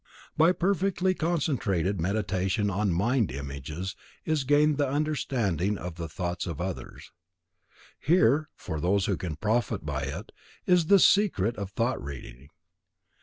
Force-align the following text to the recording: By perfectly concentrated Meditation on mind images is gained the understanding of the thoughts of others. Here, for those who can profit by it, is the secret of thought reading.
By 0.35 0.51
perfectly 0.51 1.13
concentrated 1.13 2.01
Meditation 2.01 2.71
on 2.71 2.91
mind 2.91 3.29
images 3.31 3.95
is 4.25 4.43
gained 4.45 4.79
the 4.79 4.89
understanding 4.89 5.77
of 5.77 5.93
the 5.93 6.09
thoughts 6.09 6.47
of 6.47 6.59
others. 6.59 7.11
Here, 7.99 8.49
for 8.55 8.79
those 8.81 9.05
who 9.05 9.15
can 9.15 9.35
profit 9.35 9.85
by 9.85 10.05
it, 10.05 10.31
is 10.65 10.87
the 10.87 10.97
secret 10.97 11.55
of 11.55 11.69
thought 11.69 12.03
reading. 12.03 12.47